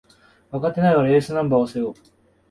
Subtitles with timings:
[0.49, 1.93] 若手ながらエースナンバーを背負う